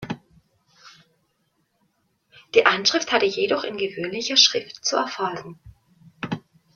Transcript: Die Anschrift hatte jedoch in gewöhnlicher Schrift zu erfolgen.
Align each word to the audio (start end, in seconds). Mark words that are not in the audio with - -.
Die 2.55 2.65
Anschrift 2.65 3.11
hatte 3.11 3.27
jedoch 3.27 3.63
in 3.63 3.77
gewöhnlicher 3.77 4.35
Schrift 4.35 4.83
zu 4.83 4.95
erfolgen. 4.95 5.59